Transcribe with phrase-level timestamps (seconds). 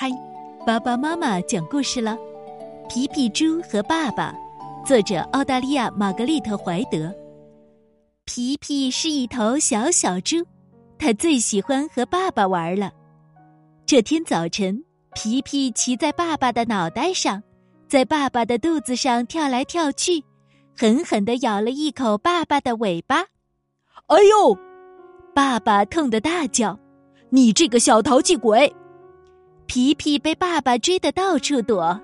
[0.00, 0.10] 嗨，
[0.64, 2.16] 爸爸妈妈讲故事了，
[2.88, 4.34] 《皮皮猪和爸爸》，
[4.86, 7.14] 作者澳大利亚玛格丽特·怀德。
[8.24, 10.36] 皮皮是一头小小猪，
[10.98, 12.90] 他最喜欢和爸爸玩了。
[13.84, 14.82] 这天早晨，
[15.14, 17.42] 皮皮骑在爸爸的脑袋上，
[17.86, 20.24] 在爸爸的肚子上跳来跳去，
[20.74, 23.26] 狠狠的咬了一口爸爸的尾巴。
[24.06, 24.56] 哎呦！
[25.34, 26.78] 爸爸痛得大叫
[27.28, 28.74] ：“你这个小淘气鬼！”
[29.72, 32.00] 皮皮被爸爸追得到处躲。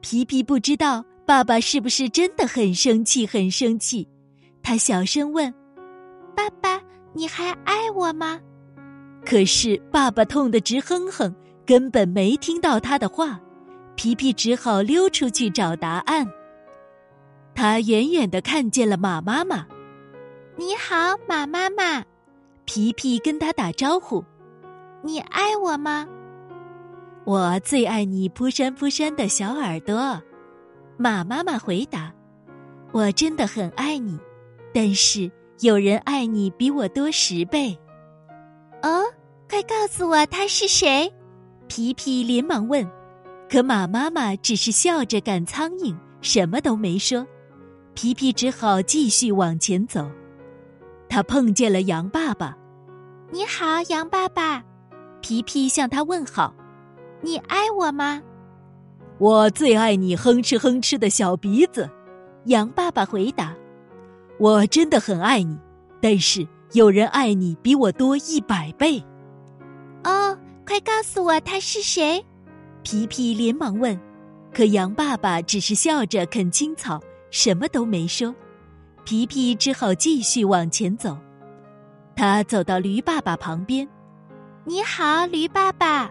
[0.00, 4.08] 皮皮不知道爸爸是不是真的很生气，很生气。
[4.62, 5.52] 他小声问
[6.36, 6.80] ：“爸爸，
[7.14, 8.38] 你还爱我吗？”
[9.26, 11.34] 可是爸爸痛得直哼哼，
[11.66, 13.40] 根本没听到他的话。
[13.96, 16.24] 皮皮只好溜出去找答案。
[17.56, 19.66] 他远远的看见了马妈妈。
[20.56, 22.04] “你好，马妈妈。”
[22.66, 24.24] 皮皮跟他打招呼。
[25.02, 26.06] “你爱我吗？”
[27.24, 30.20] 我最爱你扑扇扑扇的小耳朵，
[30.96, 32.12] 马妈妈回答
[32.90, 34.18] ：“我真的很爱你，
[34.74, 37.78] 但是有人爱你比我多十倍。”
[38.82, 39.04] 哦，
[39.48, 41.12] 快告诉我他是谁？
[41.68, 42.90] 皮皮连忙问，
[43.48, 47.24] 可马妈妈只是笑着赶苍蝇，什么都没说。
[47.94, 50.10] 皮皮只好继续往前走。
[51.08, 52.56] 他碰见了羊爸爸
[53.30, 54.64] ，“你好，羊爸爸。”
[55.22, 56.52] 皮皮向他问好。
[57.22, 58.20] 你爱我吗？
[59.18, 61.88] 我最爱你哼哧哼哧的小鼻子，
[62.46, 63.54] 羊爸爸回答。
[64.38, 65.56] 我真的很爱你，
[66.00, 69.00] 但是有人爱你比我多一百倍。
[70.02, 72.24] 哦，快告诉我他是谁？
[72.82, 73.96] 皮皮连忙问，
[74.52, 77.00] 可羊爸爸只是笑着啃青草，
[77.30, 78.34] 什么都没说。
[79.04, 81.16] 皮皮只好继续往前走。
[82.16, 83.88] 他走到驴爸爸旁边，
[84.64, 86.10] 你好，驴爸爸。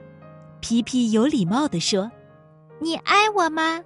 [0.62, 2.10] 皮皮有礼貌地说
[2.80, 3.84] ：“你爱我吗？”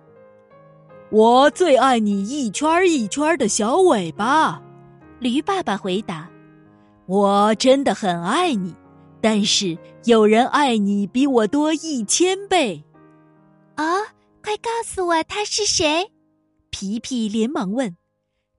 [1.09, 4.61] 我最爱你一圈一圈的小尾巴。
[5.19, 6.29] 驴爸爸回答
[7.07, 8.75] ：“我真的很爱你，
[9.21, 12.83] 但是有人爱你比我多一千倍。”
[13.77, 14.03] 哦，
[14.43, 16.11] 快告诉我他是谁？
[16.69, 17.95] 皮皮连忙问，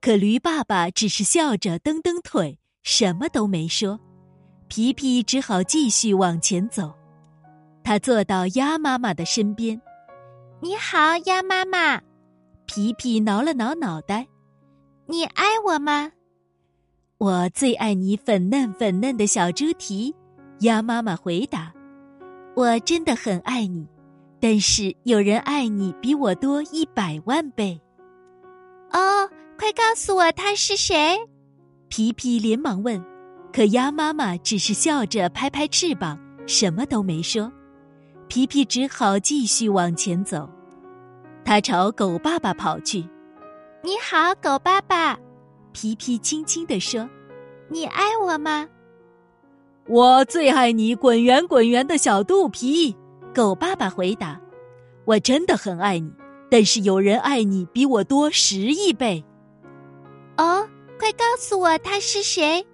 [0.00, 4.00] 可驴爸爸只是笑着蹬蹬腿，什么都没说。
[4.68, 6.94] 皮皮只好继续往前走。
[7.86, 9.80] 他坐到鸭妈妈的身边
[10.58, 12.00] ，“你好，鸭妈妈。”
[12.66, 14.26] 皮皮挠了挠脑袋
[15.06, 16.10] ，“你爱我吗
[17.18, 20.12] ？”“我最爱你粉嫩粉嫩的小猪蹄。”
[20.62, 21.72] 鸭妈妈回答
[22.56, 23.86] ，“我真的很爱你，
[24.40, 27.80] 但是有人爱你比我多一百万倍。
[28.90, 31.16] ”“哦，快告诉我他是谁？”
[31.86, 33.00] 皮皮连忙问，
[33.52, 37.48] 可鸭妈妈只是笑着拍拍翅膀，什么都没说。
[38.28, 40.48] 皮皮只好继续往前走，
[41.44, 43.08] 他朝狗爸爸跑去。
[43.82, 45.18] “你好，狗爸爸。”
[45.72, 47.08] 皮皮轻轻地说
[47.70, 48.68] ，“你爱我吗
[49.88, 52.96] ？”“我最爱你滚圆滚圆的小肚皮。”
[53.32, 54.40] 狗爸爸回答
[55.04, 56.10] ，“我真的很爱你，
[56.50, 59.24] 但是有人爱你比我多十亿倍。
[60.36, 60.66] ”“哦，
[60.98, 62.66] 快告诉我他是谁？”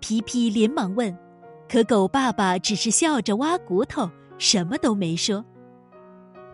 [0.00, 1.16] 皮皮连忙问，
[1.68, 4.08] 可狗爸爸只是笑着挖骨头。
[4.38, 5.44] 什么都没说，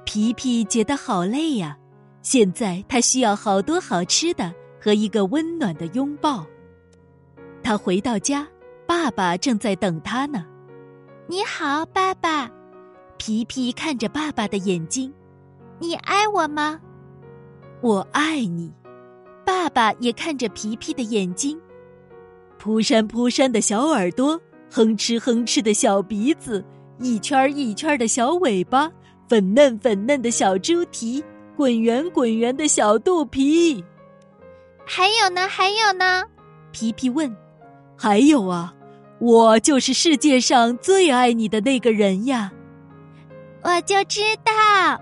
[0.05, 1.77] 皮皮觉得好累呀。
[2.23, 6.45] 现在他需要好多好吃的和一个温暖的拥抱。
[7.63, 8.47] 他回到家，
[8.87, 10.45] 爸爸正在等他呢。
[11.27, 12.51] 你好，爸爸。
[13.17, 15.13] 皮皮看着爸爸的眼睛，
[15.79, 16.81] 你爱我吗？
[17.81, 18.73] 我爱你。
[19.45, 21.61] 爸爸也看着皮皮的眼睛，
[22.59, 24.41] 扑扇扑扇的小耳朵，
[24.71, 26.65] 哼哧哼哧的小鼻子。
[27.01, 28.91] 一圈一圈的小尾巴，
[29.29, 31.25] 粉嫩粉嫩的小猪蹄，
[31.57, 33.83] 滚圆滚圆的小肚皮。
[34.85, 35.49] 还有呢？
[35.49, 36.25] 还有呢？
[36.73, 37.35] 皮皮问。
[37.97, 38.75] 还有啊，
[39.19, 42.53] 我就是世界上最爱你的那个人呀！
[43.63, 45.01] 我就知道。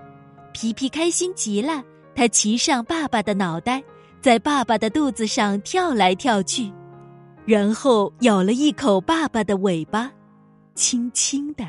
[0.53, 1.83] 皮皮开心极了，
[2.15, 3.83] 他骑上爸爸的脑袋，
[4.21, 6.71] 在爸爸的肚子上跳来跳去，
[7.45, 10.11] 然后咬了一口爸爸的尾巴，
[10.75, 11.65] 轻轻的。